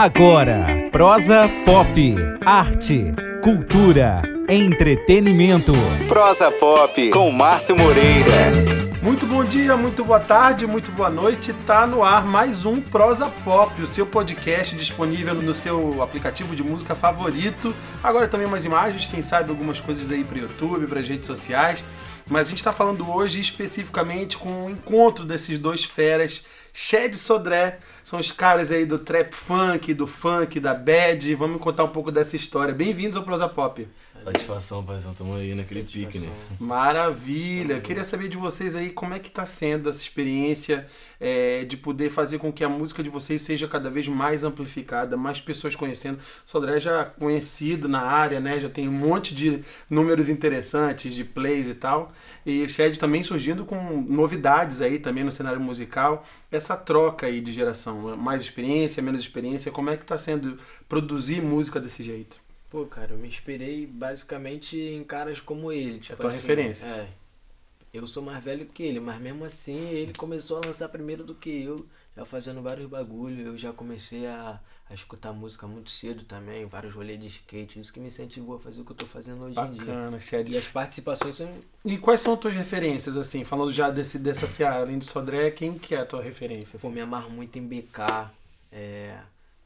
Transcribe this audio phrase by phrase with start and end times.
[0.00, 2.14] Agora, prosa pop,
[2.46, 5.72] arte, cultura, entretenimento.
[6.06, 8.78] Prosa pop com Márcio Moreira.
[9.02, 11.52] Muito bom dia, muito boa tarde, muito boa noite.
[11.52, 16.62] Tá no ar mais um Prosa Pop, o seu podcast disponível no seu aplicativo de
[16.62, 17.74] música favorito.
[18.00, 21.82] Agora também umas imagens, quem sabe algumas coisas daí pro YouTube, para as redes sociais.
[22.30, 26.44] Mas a gente está falando hoje especificamente com o encontro desses dois feras,
[26.74, 31.34] Shed Sodré, são os caras aí do trap funk, do funk, da bad.
[31.34, 32.74] Vamos contar um pouco dessa história.
[32.74, 33.88] Bem-vindos ao Prosa Pop.
[34.28, 35.14] Satisfação, paizão.
[35.14, 36.28] Tamo aí naquele pique, né?
[36.60, 37.80] Maravilha.
[37.80, 40.84] Queria saber de vocês aí como é que tá sendo essa experiência
[41.18, 45.16] é, de poder fazer com que a música de vocês seja cada vez mais amplificada,
[45.16, 46.18] mais pessoas conhecendo.
[46.44, 48.60] Sodré já conhecido na área, né?
[48.60, 52.12] Já tem um monte de números interessantes, de plays e tal.
[52.44, 56.22] E o Shed também surgindo com novidades aí também no cenário musical.
[56.52, 61.40] Essa troca aí de geração, mais experiência, menos experiência, como é que tá sendo produzir
[61.40, 62.47] música desse jeito?
[62.70, 66.00] Pô, cara, eu me inspirei basicamente em caras como ele.
[66.00, 66.86] Tipo a tua assim, referência.
[66.86, 67.08] É.
[67.92, 71.34] Eu sou mais velho que ele, mas mesmo assim ele começou a lançar primeiro do
[71.34, 73.46] que eu, já fazendo vários bagulho.
[73.46, 74.60] Eu já comecei a,
[74.90, 77.80] a escutar música muito cedo também, vários rolês de skate.
[77.80, 79.86] Isso que me incentivou a fazer o que eu tô fazendo hoje em dia.
[79.86, 80.52] Bacana, Shed.
[80.52, 81.50] E as participações são.
[81.82, 85.78] E quais são tuas referências, assim, falando já desse, dessa seara, além do Sodré, quem
[85.78, 86.78] que é a tua referência?
[86.78, 86.94] Pô, Assim?
[86.94, 88.30] me amarro muito em BK,
[88.70, 89.16] é,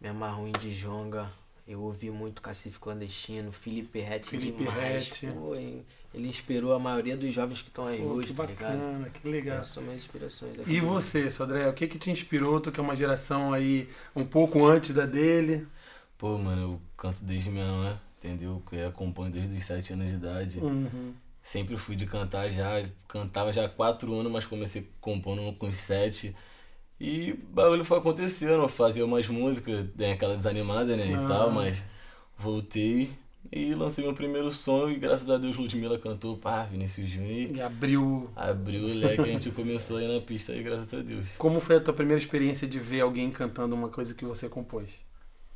[0.01, 1.42] me amarro em Djonga.
[1.67, 5.09] Eu ouvi muito Cacife Clandestino, Felipe Rett Felipe demais.
[5.09, 5.27] Rett.
[5.29, 8.79] Pô, ele inspirou a maioria dos jovens que estão aí Pô, hoje, que tá ligado?
[8.79, 9.59] bacana, que legal.
[9.59, 10.53] Essas são minhas inspirações.
[10.67, 12.61] E você, Sodré, o que que te inspirou?
[12.61, 15.67] Tu que é uma geração aí um pouco antes da dele.
[16.19, 18.63] Pô, mano, eu canto desde menor, entendeu?
[18.73, 20.59] Eu acompanho desde os 7 anos de idade.
[20.59, 21.15] Uhum.
[21.41, 25.77] Sempre fui de cantar já, cantava já há 4 anos, mas comecei compondo com os
[25.77, 26.35] 7.
[27.05, 31.25] E o bagulho foi acontecendo, eu fazia umas músicas, dei aquela desanimada, né, Ah.
[31.25, 31.83] e tal, mas
[32.39, 33.11] voltei
[33.51, 37.61] e lancei meu primeiro som e graças a Deus Ludmilla cantou, pá, Vinícius Júnior, E
[37.61, 38.31] abriu.
[38.37, 41.35] abriu o leque e a gente começou aí na pista aí, graças a Deus.
[41.37, 44.89] Como foi a tua primeira experiência de ver alguém cantando uma coisa que você compôs?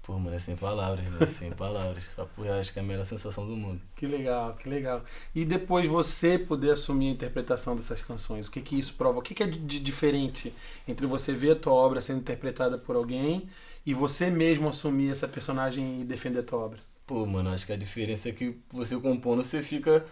[0.06, 1.26] Pô, mano, é sem palavras, né?
[1.26, 2.12] Sem palavras.
[2.14, 3.80] Papo acho que é a melhor sensação do mundo.
[3.96, 5.02] Que legal, que legal.
[5.34, 9.18] E depois você poder assumir a interpretação dessas canções, o que que isso prova?
[9.18, 10.54] O que que é de, diferente
[10.86, 13.48] entre você ver a tua obra sendo interpretada por alguém
[13.84, 16.78] e você mesmo assumir essa personagem e defender a tua obra?
[17.04, 20.06] Pô, mano, acho que a diferença é que você compondo, você fica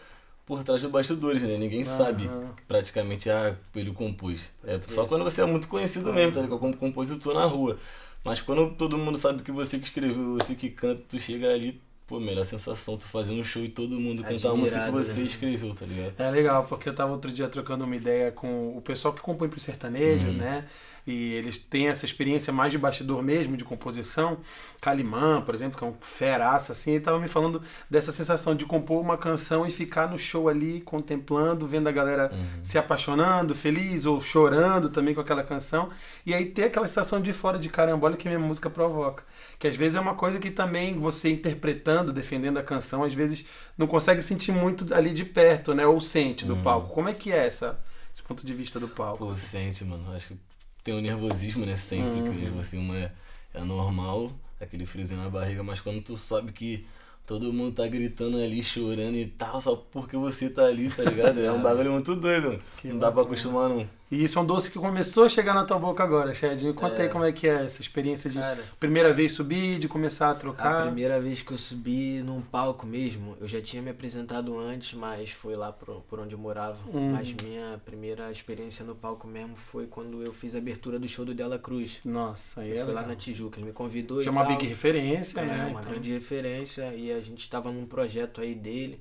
[0.44, 1.56] por trás dos bastidores, né?
[1.56, 2.52] Ninguém sabe Aham.
[2.66, 4.50] praticamente, ah, ele compôs.
[4.64, 6.58] É só quando você é muito conhecido mesmo, tá ligado?
[6.58, 7.78] Como compositor na rua.
[8.24, 11.80] Mas quando todo mundo sabe que você que escreveu, você que canta, tu chega ali,
[12.06, 15.04] pô, melhor sensação, tu fazer um show e todo mundo cantar a música que Admirado,
[15.04, 15.26] você né?
[15.26, 16.14] escreveu, tá ligado?
[16.18, 19.48] É legal, porque eu tava outro dia trocando uma ideia com o pessoal que compõe
[19.48, 20.34] pro sertanejo, Uhum.
[20.34, 20.64] né?
[21.06, 24.38] E eles têm essa experiência mais de bastidor mesmo, de composição.
[24.80, 27.60] Calimã, por exemplo, que é um feraço, assim, ele tava me falando
[27.90, 32.30] dessa sensação de compor uma canção e ficar no show ali, contemplando, vendo a galera
[32.32, 32.44] Uhum.
[32.62, 35.90] se apaixonando, feliz ou chorando também com aquela canção.
[36.24, 39.24] E aí ter aquela sensação de fora de caramba, olha que minha música provoca.
[39.58, 43.44] Que às vezes é uma coisa que também você interpretando, defendendo a canção, às vezes
[43.78, 45.86] não consegue sentir muito ali de perto, né?
[45.86, 46.62] Ou sente do Uhum.
[46.62, 46.94] palco.
[46.94, 47.78] Como é que é essa,
[48.12, 49.18] esse ponto de vista do palco?
[49.26, 50.10] Pô, sente, mano.
[50.14, 50.36] Acho que
[50.82, 51.76] tem um nervosismo, né?
[51.76, 52.24] Sempre, Uhum.
[52.24, 53.12] que o nervosismo é,
[53.52, 56.86] é normal, aquele friozinho na barriga, mas quando tu sabe que
[57.26, 61.40] todo mundo tá gritando ali, chorando e tal, só porque você tá ali, tá ligado?
[61.40, 62.62] É um bagulho muito doido, mano.
[62.76, 63.26] Que não dá pra bacana.
[63.34, 63.88] acostumar, não.
[64.10, 66.60] E isso é um doce que começou a chegar na tua boca agora, Chad.
[66.62, 67.10] Me conta aí É.
[67.10, 70.34] como é que é essa experiência de Cara, primeira vez subir, de começar a a
[70.34, 70.82] trocar.
[70.84, 75.30] primeira vez que eu subi num palco mesmo, eu já tinha me apresentado antes, mas
[75.30, 76.78] foi lá por, por onde eu morava.
[76.92, 77.12] Hum.
[77.12, 81.24] Mas minha primeira experiência no palco mesmo foi quando eu fiz a abertura do show
[81.24, 81.98] do Dela Cruz.
[82.04, 84.66] Nossa, aí é fui lá na Tijuca, ele me convidou Já e é uma big
[84.66, 85.66] referência, É, né?
[85.70, 89.00] uma Então, grande referência e a gente tava num projeto aí dele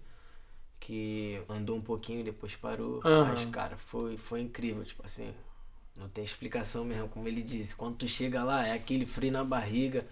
[0.83, 2.99] que andou um pouquinho e depois parou.
[3.05, 3.29] Aham.
[3.29, 5.33] Mas, cara, foi, foi incrível, tipo assim,
[5.95, 7.73] não tem explicação mesmo, como ele disse.
[7.73, 10.05] Quando tu chega lá, é aquele frio na barriga.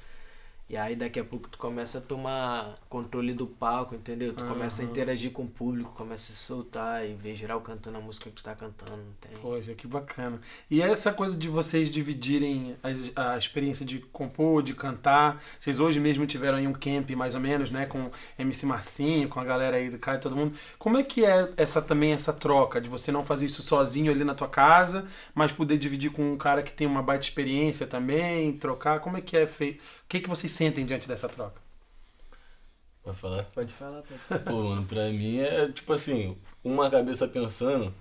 [0.72, 4.32] E aí daqui a pouco tu começa a tomar controle do palco, entendeu?
[4.34, 7.98] Tu começa a interagir com o público, começa a se soltar e ver geral cantando
[7.98, 9.32] a música que tu tá cantando, tem.
[9.42, 10.40] Poxa, que bacana.
[10.70, 15.44] E essa coisa de vocês dividirem as- a, experiência de compor, de cantar.
[15.60, 17.86] Vocês hoje mesmo tiveram aí um camp, mais ou menos, né?
[17.86, 18.10] Com
[18.40, 20.54] MC Marcinho, com a galera aí do cara e todo mundo.
[20.80, 22.80] Como é que é essa também, essa troca?
[22.80, 25.04] De você não fazer isso sozinho ali na tua casa,
[25.36, 29.02] mas poder dividir com um cara que tem uma baita experiência também, trocar.
[29.02, 29.82] Como é que é feito?
[29.82, 31.60] O que, que vocês sentem diante dessa troca?
[33.04, 33.44] Vai falar?
[33.46, 34.22] Pode falar, pode.
[34.46, 37.94] Pô, mano, pra mim é tipo assim, uma cabeça pensando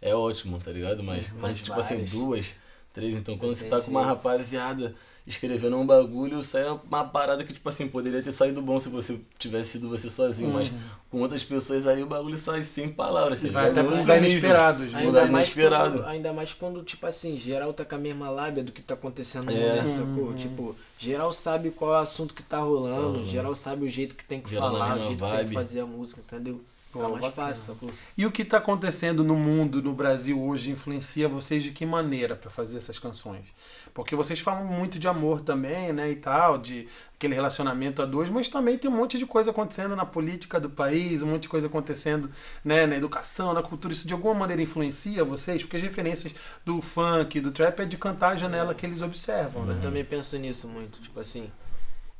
[0.00, 1.02] é ótimo, tá ligado?
[1.02, 2.10] Mas quando, Mas tipo assim, várias.
[2.10, 2.56] duas,
[2.96, 4.94] Três, então quando você tá com uma rapaziada
[5.26, 9.20] escrevendo um bagulho, sai uma parada que, tipo assim, poderia ter saído bom se você
[9.38, 10.54] tivesse sido você sozinho, uhum.
[10.54, 10.72] mas
[11.10, 13.42] com outras pessoas ali o bagulho sai sem palavras.
[13.42, 14.82] Tá vai até pro lugar inesperado.
[14.94, 18.72] Ainda, mais quando, ainda mais quando, tipo assim, geral tá com a mesma lábia do
[18.72, 19.76] que tá acontecendo no é.
[19.76, 20.24] momento, sacou?
[20.28, 20.34] Uhum.
[20.34, 23.24] Tipo, geral sabe qual é o assunto que tá rolando, uhum.
[23.26, 25.32] geral sabe o jeito que tem que geral falar, o jeito vibe.
[25.32, 26.62] que tem que fazer a música, entendeu?
[26.96, 27.76] Pô, mais fácil.
[28.16, 32.34] E o que está acontecendo no mundo, no Brasil hoje, influencia vocês de que maneira
[32.34, 33.46] para fazer essas canções?
[33.92, 38.28] Porque vocês falam muito de amor também, né, e tal, de aquele relacionamento a dois,
[38.28, 41.48] mas também tem um monte de coisa acontecendo na política do país, um monte de
[41.48, 42.30] coisa acontecendo,
[42.64, 43.92] né, na educação, na cultura.
[43.92, 45.62] Isso de alguma maneira influencia vocês?
[45.62, 46.34] Porque as referências
[46.64, 49.78] do funk, do trap é de cantar a janela que eles observam, Eu né?
[49.80, 51.50] também penso nisso muito, tipo assim,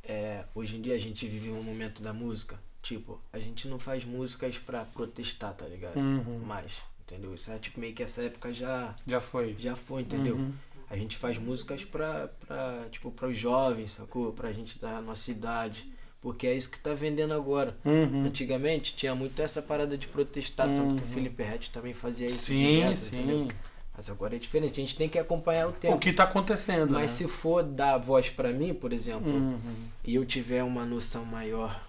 [0.03, 3.79] é, hoje em dia a gente vive um momento da música Tipo, a gente não
[3.79, 5.97] faz músicas pra protestar, tá ligado?
[5.97, 6.39] Uhum.
[6.39, 7.33] Mais, entendeu?
[7.33, 8.95] Isso é tipo meio que essa época já.
[9.05, 9.55] Já foi.
[9.59, 10.35] Já foi, entendeu?
[10.35, 10.53] Uhum.
[10.89, 14.31] A gente faz músicas pra, pra, tipo, pros jovens, sacou?
[14.31, 15.91] Pra gente da nossa idade.
[16.21, 17.77] Porque é isso que tá vendendo agora.
[17.85, 18.23] Uhum.
[18.25, 21.13] Antigamente tinha muito essa parada de protestar, tanto que o uhum.
[21.13, 22.45] Felipe Rett também fazia isso.
[22.45, 23.17] Sim, direto, sim.
[23.17, 23.47] Entendeu?
[23.95, 25.95] Mas agora é diferente, a gente tem que acompanhar o tempo.
[25.95, 26.91] O que está acontecendo.
[26.91, 27.07] Mas né?
[27.07, 29.59] se for dar voz para mim, por exemplo, uhum.
[30.05, 31.86] e eu tiver uma noção maior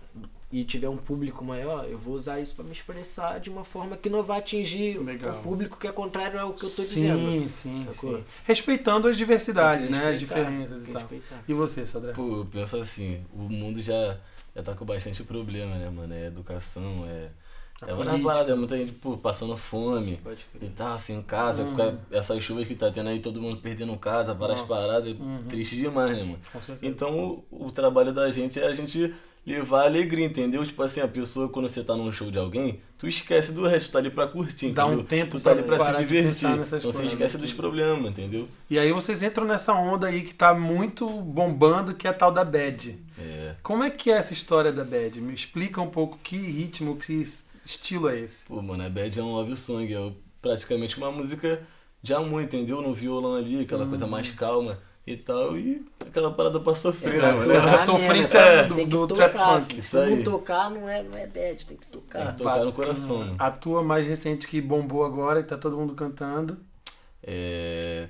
[0.50, 3.98] e tiver um público maior, eu vou usar isso para me expressar de uma forma
[3.98, 5.38] que não vai atingir Legal.
[5.38, 7.18] o público que é contrário ao que eu estou dizendo.
[7.18, 8.24] Sim, sim, sim.
[8.44, 10.08] Respeitando as diversidades, né?
[10.08, 11.06] As diferenças e tal.
[11.46, 12.12] E você, Sodré?
[12.12, 14.16] Pô, eu penso assim, o mundo já,
[14.56, 16.14] já tá com bastante problema, né, mano?
[16.14, 17.28] É educação, é.
[17.80, 20.18] A é uma parada, é muita gente pô, passando fome
[20.60, 21.76] e tal, assim, em casa, uhum.
[21.76, 24.74] com essas chuvas que tá tendo aí, todo mundo perdendo casa, várias Nossa.
[24.74, 25.44] paradas, uhum.
[25.48, 26.40] triste demais, né, mano?
[26.82, 29.14] Então o, o trabalho da gente é a gente
[29.46, 30.64] levar alegria, entendeu?
[30.64, 33.92] Tipo assim, a pessoa, quando você tá num show de alguém, tu esquece do resto,
[33.92, 34.74] tá ali pra curtir, entendeu?
[34.74, 36.48] Dá um tempo tu tá ali pra se divertir.
[36.48, 38.48] Então você esquece dos problemas, entendeu?
[38.70, 42.30] E aí vocês entram nessa onda aí que tá muito bombando, que é a tal
[42.30, 42.98] da bad.
[43.18, 43.54] É.
[43.62, 45.20] Como é que é essa história da bad?
[45.20, 47.22] Me explica um pouco que ritmo, que
[47.64, 48.44] estilo é esse.
[48.44, 50.12] Pô, mano, a bad é um love song, é
[50.42, 51.62] praticamente uma música
[52.02, 52.80] de amor, entendeu?
[52.80, 54.10] No violão ali, aquela coisa uhum.
[54.10, 54.78] mais calma
[55.12, 57.68] e tal, e aquela parada pra sofrer, é, né, mano?
[57.74, 59.78] A sofrência é, do, do, do trap funk.
[59.78, 60.10] Isso aí.
[60.10, 62.18] Se não tocar, não é, não é bad, tem que tocar.
[62.18, 63.36] Tem que tocar no coração, mano.
[63.38, 66.58] A tua mais recente que bombou agora e tá todo mundo cantando.
[67.22, 68.08] É.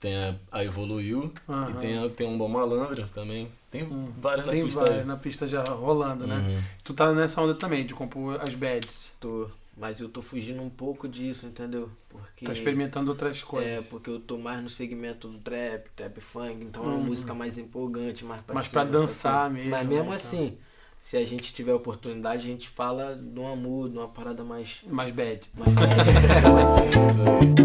[0.00, 1.70] Tem a, a Evoluiu uhum.
[1.70, 3.50] e tem, a, tem um Bom Malandro também.
[3.70, 4.12] Tem uhum.
[4.20, 4.80] várias na tem pista.
[4.80, 6.36] Tem várias na pista já rolando, né?
[6.36, 6.62] Uhum.
[6.84, 9.14] Tu tá nessa onda também, de compor as bads.
[9.18, 9.48] Tô.
[9.76, 11.90] Mas eu tô fugindo um pouco disso, entendeu?
[12.08, 12.44] Porque.
[12.44, 13.70] Tá experimentando outras coisas.
[13.70, 16.88] É, porque eu tô mais no segmento do trap, trap funk, então uhum.
[16.88, 17.06] é uma uhum.
[17.06, 19.70] música mais empolgante, mais pra Mas cima, pra dançar mesmo.
[19.70, 20.58] Mas mesmo né, assim, então.
[21.02, 24.78] se a gente tiver oportunidade, a gente fala de um amor, de uma parada mais.
[24.86, 25.50] Mais bad.
[25.56, 25.94] Mais bad.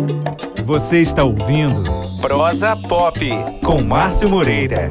[0.65, 1.83] Você está ouvindo
[2.21, 3.19] Prosa Pop
[3.63, 4.87] com Márcio Moreira.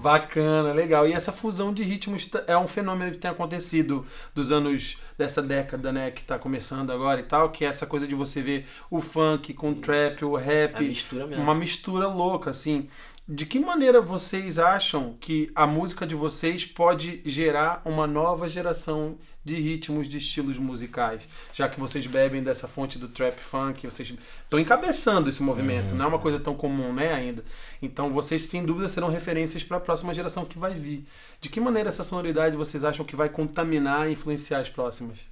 [0.00, 1.08] Bacana, legal.
[1.08, 5.92] E essa fusão de ritmos é um fenômeno que tem acontecido dos anos dessa década,
[5.92, 9.00] né, que está começando agora e tal, que é essa coisa de você ver o
[9.00, 12.88] funk com o trap, o rap, mistura uma mistura louca assim.
[13.30, 19.18] De que maneira vocês acham que a música de vocês pode gerar uma nova geração
[19.44, 21.28] de ritmos, de estilos musicais?
[21.52, 25.98] Já que vocês bebem dessa fonte do trap funk, vocês estão encabeçando esse movimento, uhum.
[25.98, 27.44] não é uma coisa tão comum, né, ainda.
[27.82, 31.06] Então vocês sem dúvida serão referências para a próxima geração que vai vir.
[31.38, 35.26] De que maneira essa sonoridade vocês acham que vai contaminar e influenciar as próximas?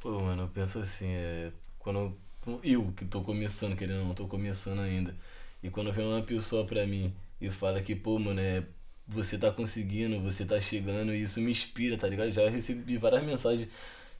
[0.00, 2.16] Pô, mano, eu penso assim, é, quando
[2.64, 5.14] eu que tô começando, querendo ou não, tô começando ainda
[5.62, 8.62] e quando vem uma pessoa pra mim e fala que, pô, mano, é,
[9.06, 12.30] você tá conseguindo, você tá chegando, e isso me inspira, tá ligado?
[12.30, 13.68] Já recebi várias mensagens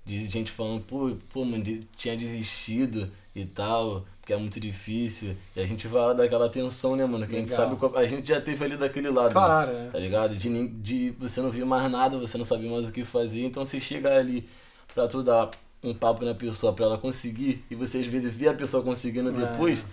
[0.04, 1.64] de gente falando, pô, pô, mano,
[1.96, 5.36] tinha desistido e tal, porque é muito difícil.
[5.54, 7.26] E a gente vai lá daquela atenção, né, mano?
[7.26, 7.44] Que Legal.
[7.44, 9.86] a gente sabe, a gente já teve ali daquele lado, claro, é.
[9.88, 10.34] tá ligado?
[10.34, 13.64] De, de você não ver mais nada, você não sabe mais o que fazer, então
[13.64, 14.48] você chega ali
[14.94, 15.50] pra tu dar
[15.82, 19.30] um papo na pessoa, pra ela conseguir, e você às vezes vê a pessoa conseguindo
[19.30, 19.32] é.
[19.32, 19.84] depois,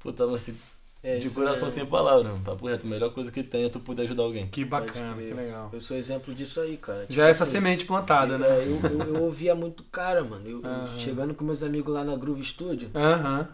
[0.00, 0.54] puta, você
[1.06, 1.70] é, de coração é...
[1.70, 2.42] sem palavra, mano.
[2.44, 4.48] Papo reto, a melhor coisa que tem é tu poder ajudar alguém.
[4.48, 5.70] Que bacana, que legal.
[5.72, 7.02] Eu sou exemplo disso aí, cara.
[7.02, 8.48] Tipo, Já é essa assim, semente plantada, eu, né?
[8.66, 10.48] Eu, eu, eu, ouvia muito cara, mano.
[10.48, 10.62] Eu,
[10.98, 12.90] Chegando com meus amigos lá na Groove Studio,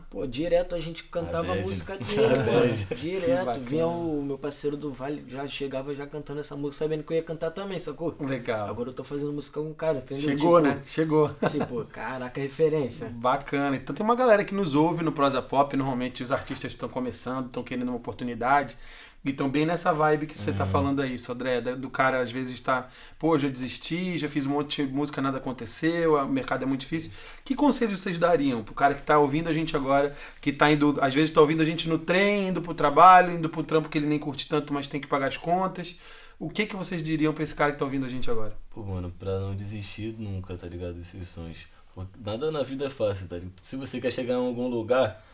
[0.09, 3.61] pô, direto a gente cantava a música dele, Direto.
[3.61, 7.17] Vinha o meu parceiro do Vale, já chegava já cantando essa música, sabendo que eu
[7.17, 8.15] ia cantar também, sacou?
[8.21, 8.69] Legal.
[8.69, 10.23] Agora eu tô fazendo música com um cara, entendeu?
[10.23, 10.83] Chegou, tipo, né?
[10.87, 11.31] Chegou.
[11.53, 13.11] Tipo, caraca, referência.
[13.11, 13.77] Bacana.
[13.77, 17.42] Então tem uma galera que nos ouve no Prosa Pop, normalmente os artistas estão começando,
[17.47, 18.77] estão querendo uma oportunidade
[19.25, 20.57] estão bem nessa vibe que você Uhum.
[20.57, 22.89] tá falando aí, Sodré, do cara às vezes tá,
[23.21, 26.81] pô, já desisti, já fiz um monte de música, nada aconteceu, o mercado é muito
[26.81, 27.13] difícil.
[27.45, 30.99] Que conselhos vocês dariam pro cara que tá ouvindo a gente agora, que tá indo,
[31.01, 33.97] às vezes tá ouvindo a gente no trem, indo pro trabalho, indo pro trampo que
[33.97, 35.97] ele nem curte tanto, mas tem que pagar as contas?
[36.37, 38.57] O que que vocês diriam pra esse cara que tá ouvindo a gente agora?
[38.71, 40.95] Pô, mano, pra não desistir nunca, tá ligado?
[40.95, 41.59] Desses sonhos.
[42.25, 43.53] Nada na vida é fácil, tá ligado?
[43.63, 45.25] Se você quer chegar em algum lugar,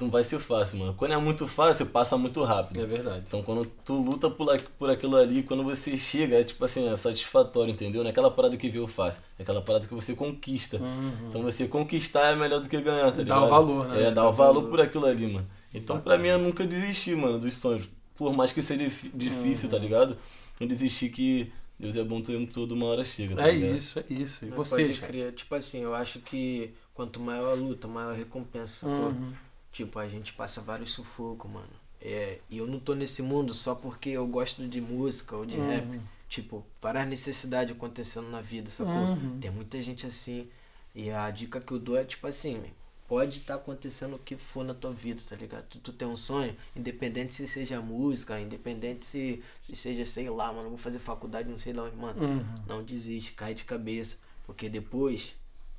[0.00, 0.94] não vai ser fácil, mano.
[0.94, 2.86] Quando é muito fácil, passa muito rápido.
[2.86, 3.24] verdade.
[3.26, 4.46] Então quando tu luta por,
[4.78, 8.02] por aquilo ali, quando você chega, é tipo assim, é satisfatório, entendeu?
[8.02, 10.80] Não é aquela parada que veio fácil, é aquela parada que você conquista.
[11.28, 13.44] Então você conquistar é melhor do que ganhar, tá Dá ligado?
[13.44, 14.02] o valor, né?
[14.04, 15.46] É, dá o valor por aquilo ali, mano.
[15.72, 17.88] Então pra mim eu nunca desisti, mano, dos sonhos.
[18.16, 20.16] Por mais que seja dif- difícil, tá ligado?
[20.58, 22.20] Eu desisti que Deus é bom
[22.52, 23.76] todo, uma hora chega, tá É ligado?
[23.78, 24.44] isso, é isso.
[24.44, 25.32] E Não você, pode crer.
[25.32, 28.86] Tipo assim, eu acho que quanto maior a luta, maior a recompensa?
[28.86, 29.32] Uhum.
[29.72, 31.68] Tipo, a gente passa vários sufocos, mano.
[32.00, 35.56] É, e eu não tô nesse mundo só porque eu gosto de música ou de
[35.58, 35.68] Uhum.
[35.68, 36.00] rap.
[36.28, 38.94] Tipo, várias necessidades acontecendo na vida, sacou?
[38.94, 39.38] Uhum.
[39.40, 40.48] Tem muita gente assim.
[40.94, 42.62] E a dica que eu dou é tipo assim,
[43.08, 45.64] pode estar acontecendo o que for na tua vida, tá ligado?
[45.68, 50.52] Tu, tu tem um sonho, independente se seja música, independente se, se seja, sei lá,
[50.52, 52.22] mano, vou fazer faculdade, não sei lá onde, mano.
[52.24, 52.44] Uhum.
[52.66, 54.16] Não desiste, cai de cabeça.
[54.46, 55.34] Porque depois,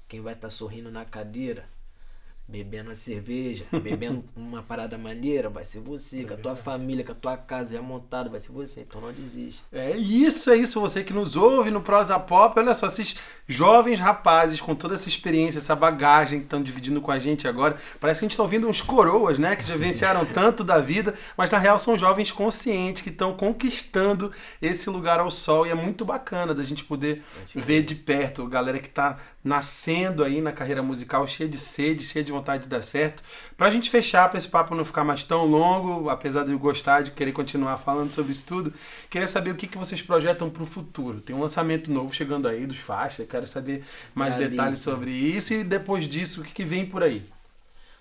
[0.07, 1.67] quem vai estar sorrindo na cadeira,
[2.51, 7.13] bebendo a cerveja, bebendo uma parada maneira, vai ser você, com a tua família, com
[7.13, 8.81] a tua casa já montada, vai ser você.
[8.81, 9.63] Então não desiste.
[9.71, 10.81] É isso, é isso.
[10.81, 13.15] Você que nos ouve no Prosa Pop, olha só, esses
[13.47, 17.77] jovens rapazes com toda essa experiência, essa bagagem que estão dividindo com a gente agora.
[18.01, 19.55] Parece que a gente está ouvindo uns coroas, né?
[19.55, 24.29] Que já venciaram tanto da vida, mas na real são jovens conscientes que estão conquistando
[24.61, 25.65] esse lugar ao sol.
[25.65, 27.21] E é muito bacana da gente poder
[27.55, 32.03] ver de perto a galera que está nascendo aí na carreira musical, cheia de sede,
[32.03, 33.23] cheia de vontade de dar certo.
[33.55, 37.01] Pra gente fechar, pra esse papo não ficar mais tão longo, apesar de eu gostar
[37.01, 38.73] de querer continuar falando sobre isso tudo,
[39.09, 41.21] queria saber o que, que vocês projetam pro futuro.
[41.21, 43.83] Tem um lançamento novo chegando aí dos faixas, quero saber
[44.13, 44.57] mais Brabíssimo.
[44.57, 47.25] detalhes sobre isso e depois disso, o que, que vem por aí?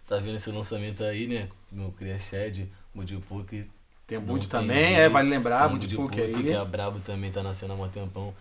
[0.06, 1.48] Tá vendo esse lançamento aí, né?
[1.70, 3.68] Meu Cria Shed, Mudipook.
[4.06, 5.00] Tem o Bud também, jeito.
[5.00, 6.34] é, vale lembrar, o Bud Mudipook, aí.
[6.34, 8.34] que é brabo também, tá nascendo há um tempão.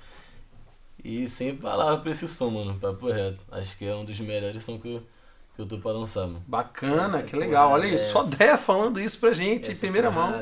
[1.03, 3.39] E sempre palavra pra esse som, mano, papo reto.
[3.51, 5.03] Acho que é um dos melhores sons que eu,
[5.59, 6.41] que eu tô pra lançar, mano.
[6.47, 7.71] Bacana, Essa que legal.
[7.71, 10.33] Olha isso, só essa- Dé falando isso pra gente, em Essa primeira mão.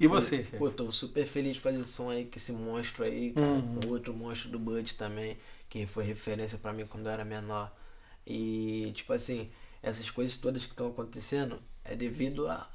[0.00, 0.38] E você?
[0.56, 3.46] Pô, tô super feliz de fazer som aí com esse monstro aí, cara.
[3.46, 3.80] Uhum.
[3.82, 5.36] Com outro monstro do Bud também,
[5.68, 7.70] que foi referência pra mim quando eu era menor.
[8.26, 9.50] E, tipo assim,
[9.82, 12.66] essas coisas todas que estão acontecendo é devido a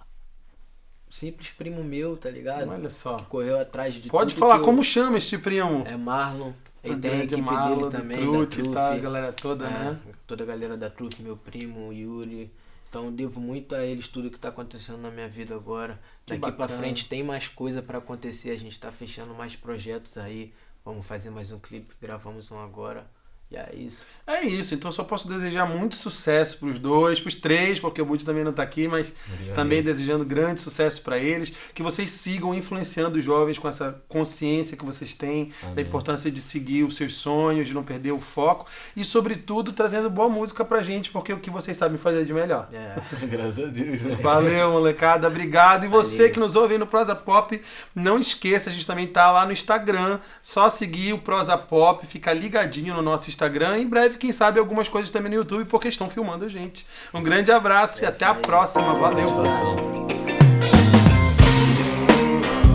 [1.09, 2.69] simples primo meu, tá ligado?
[2.69, 3.17] Olha só.
[3.17, 5.83] Que correu atrás de Pode tudo falar que eu- como chama este primo?
[5.87, 6.53] É Marlon.
[6.93, 9.99] A tem a equipe mala dele também, Trute, da tá, a galera toda, É, né?
[10.25, 12.51] Toda a galera da Trufe, meu primo, o Yuri.
[12.89, 15.99] Então devo muito a eles tudo que tá acontecendo na minha vida agora.
[16.25, 16.79] Que Daqui pra bacana.
[16.79, 20.53] frente tem mais coisa pra acontecer, a gente tá fechando mais projetos aí.
[20.85, 23.05] Vamos fazer mais um clipe, gravamos um agora.
[23.49, 24.05] E é isso.
[24.25, 28.25] É isso, então só posso desejar muito sucesso pros dois, pros três, porque o Bud
[28.25, 29.55] também não tá aqui, mas Obrigado.
[29.55, 34.75] também desejando grande sucesso para eles, que vocês sigam influenciando os jovens com essa consciência
[34.75, 35.85] que vocês têm da Amém.
[35.85, 38.65] importância de seguir os seus sonhos, de não perder o foco
[38.97, 42.33] e sobretudo trazendo boa música pra gente, porque é o que vocês sabem fazer de
[42.33, 42.67] melhor.
[42.73, 42.99] É.
[43.27, 44.15] Graças a Deus, né?
[44.21, 45.25] Valeu, molecada.
[45.25, 45.85] Obrigado.
[45.85, 46.33] E você Valeu.
[46.33, 47.61] que nos ouve aí no Prosa Pop,
[47.95, 50.19] não esqueça, a gente também tá lá no Instagram.
[50.43, 53.36] Só seguir o Prosa Pop, fica ligadinho no nosso Instagram.
[53.77, 56.85] Em breve, quem sabe, algumas coisas também no YouTube, porque estão filmando a gente.
[57.13, 58.41] Um grande abraço e Essa até a aí.
[58.41, 58.93] próxima.
[58.95, 59.27] Valeu.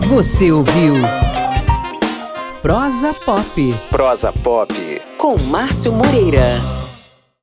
[0.08, 0.94] Você ouviu
[2.60, 5.02] Prosa Pop Prosa Pop.
[5.16, 6.81] com Márcio Moreira.